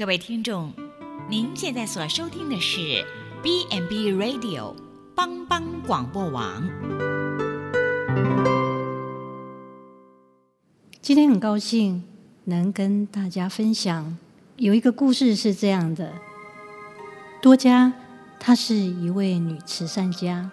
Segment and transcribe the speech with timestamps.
[0.00, 0.72] 各位听众，
[1.28, 3.04] 您现在所收听的是
[3.42, 4.74] B n B Radio
[5.14, 6.66] 帮帮广播网。
[11.02, 12.02] 今天很高兴
[12.44, 14.16] 能跟大家分享，
[14.56, 16.14] 有一个故事是这样的：
[17.42, 17.92] 多加，
[18.38, 20.50] 她是一位女慈善家，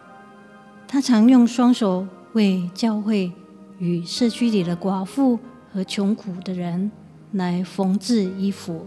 [0.89, 3.31] 她常用双手为教会
[3.79, 5.39] 与社区里的寡妇
[5.71, 6.91] 和穷苦的人
[7.31, 8.85] 来缝制衣服。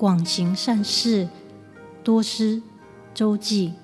[0.00, 1.28] 广行善事，
[2.02, 2.62] 多施
[3.12, 3.74] 周济，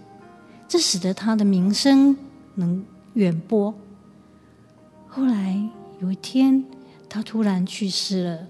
[0.67, 2.17] 这使得他的名声
[2.55, 3.75] 能远播。
[5.07, 5.69] 后来
[6.01, 6.65] 有一天，
[7.07, 8.47] 他突然去世了。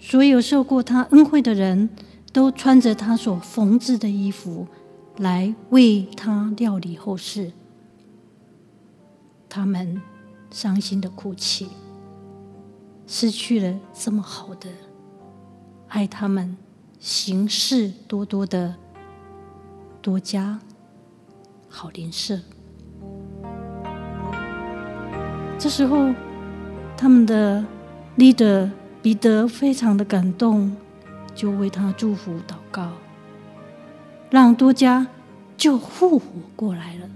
[0.00, 1.90] 所有受过他恩惠的人
[2.32, 4.66] 都穿着他所缝制的衣服
[5.18, 7.52] 来为他料理后事。
[9.50, 10.00] 他们
[10.50, 11.68] 伤心的哭泣，
[13.06, 14.70] 失去了这么好的。
[15.96, 16.54] 爱他们
[17.00, 18.74] 行事多多的
[20.02, 20.58] 多加
[21.70, 22.38] 好邻舍。
[25.58, 26.12] 这时候，
[26.98, 27.64] 他们的
[28.18, 30.76] leader 彼得非常的感动，
[31.34, 32.90] 就为他祝福祷告，
[34.28, 35.06] 让多加
[35.56, 37.08] 就复活过来了。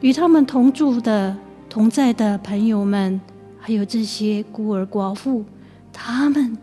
[0.00, 1.36] 与他们同住的
[1.68, 3.20] 同在的朋友们，
[3.60, 5.44] 还有这些孤儿寡妇。
[5.94, 6.58] 他们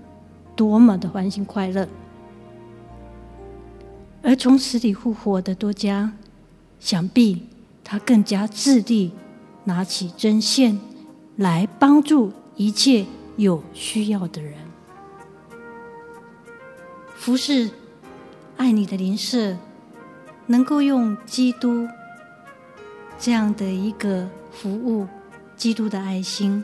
[0.56, 1.88] 多么的欢欣快乐，
[4.22, 6.12] 而从死里复活的多加，
[6.80, 7.48] 想必
[7.84, 9.14] 他更加致力
[9.64, 10.80] 拿起针线
[11.38, 13.06] 来帮助一切
[13.38, 14.54] 有需要的人，
[17.16, 17.72] 服侍
[18.58, 19.58] 爱你的邻舍，
[20.46, 21.88] 能够用基督
[23.18, 25.08] 这样的一个服务，
[25.56, 26.64] 基督的爱心。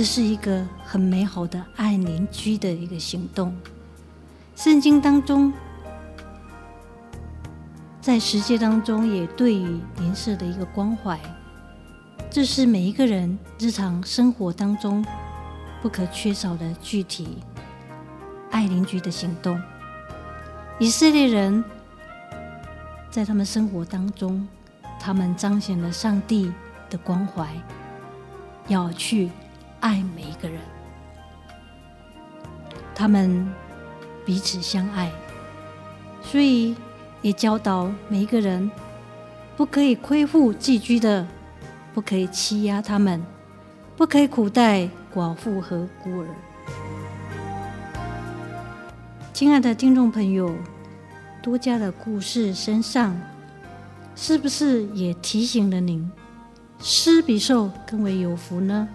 [0.00, 3.54] 这是一个很美好的爱邻居的一个行动。
[4.56, 5.52] 圣经当中，
[8.00, 11.20] 在十诫当中也对于邻舍的一个关怀，
[12.30, 15.04] 这是每一个人日常生活当中
[15.82, 17.36] 不可缺少的具体
[18.50, 19.60] 爱邻居的行动。
[20.78, 21.62] 以色列人
[23.10, 24.48] 在他们生活当中，
[24.98, 26.50] 他们彰显了上帝
[26.88, 27.54] 的关怀，
[28.66, 29.30] 要去。
[29.80, 30.60] 爱每一个人，
[32.94, 33.50] 他们
[34.24, 35.10] 彼此相爱，
[36.22, 36.76] 所以
[37.22, 38.70] 也教导每一个人
[39.56, 41.26] 不可以亏负寄居的，
[41.94, 43.24] 不可以欺压他们，
[43.96, 46.26] 不可以苦待寡妇和孤儿。
[49.32, 50.54] 亲爱的听众朋友，
[51.42, 53.18] 多加的故事身上，
[54.14, 56.10] 是不是也提醒了您，
[56.78, 58.86] 施比受更为有福呢？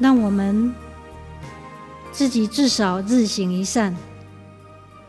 [0.00, 0.74] 让我们
[2.10, 3.94] 自己至少日行一善，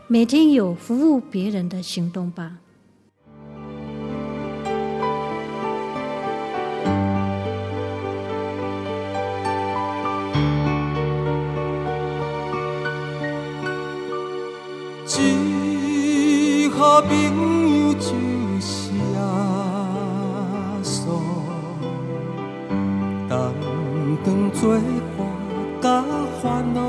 [0.07, 2.57] 每天有服务别人的行动吧。
[16.63, 18.09] 一个朋友就
[24.23, 24.77] 当作
[25.17, 25.27] 伴
[25.81, 26.03] 甲
[26.41, 26.79] 烦恼，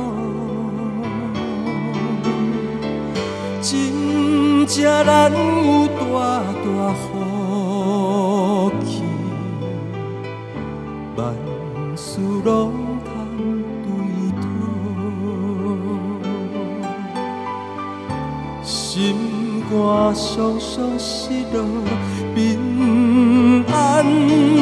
[3.62, 6.02] 真正难有大
[6.62, 9.02] 大福气，
[11.16, 11.20] 万
[11.96, 12.50] 事拢
[13.02, 13.10] 通
[13.82, 13.88] 对
[14.42, 14.44] 讨，
[18.62, 19.16] 心
[19.70, 21.10] 肝伤伤失
[21.54, 21.56] 落
[22.34, 24.61] 平安。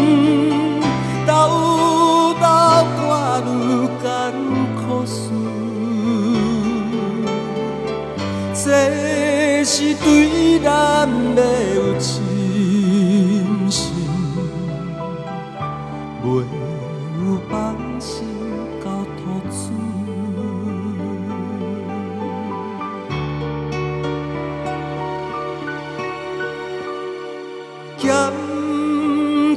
[28.00, 28.10] 咸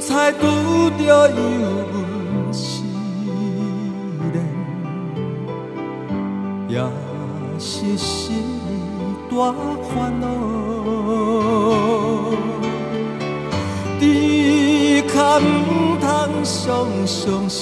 [0.00, 0.42] 菜拄
[0.98, 1.44] 着油
[1.92, 2.82] 温时
[4.34, 4.36] 冷，
[6.68, 6.72] 也
[7.58, 8.44] 是心。
[9.30, 9.52] 大
[9.82, 10.26] 烦恼，
[13.98, 14.02] 只
[15.08, 15.42] 可唔
[15.98, 16.06] 通
[16.44, 17.58] 常常失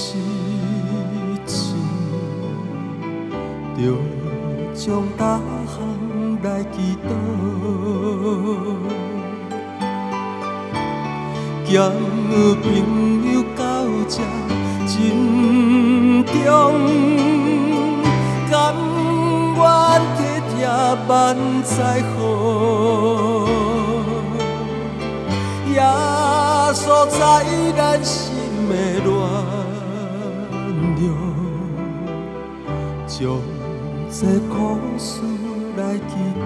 [1.47, 1.73] 志，
[3.75, 3.81] 就
[4.75, 5.39] 将大
[11.73, 13.63] 嫌朋友到
[14.07, 14.21] 这
[14.85, 14.93] 沉
[16.23, 16.37] 重，
[18.47, 18.53] 甘
[19.57, 19.61] 愿
[20.13, 20.19] 体
[20.53, 20.53] 贴
[21.07, 21.11] 万
[21.63, 21.73] 载
[22.13, 22.15] 好，
[25.73, 25.81] 也
[26.75, 27.17] 所在
[27.75, 28.13] 咱心
[28.69, 28.71] 的
[29.03, 29.11] 乱
[30.99, 31.01] 流，
[33.07, 33.17] 将
[34.11, 34.53] 这苦
[34.99, 35.09] 事
[35.75, 36.45] 来祈祷。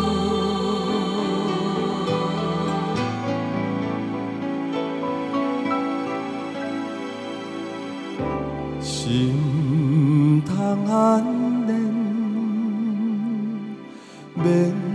[14.43, 14.90] Baby.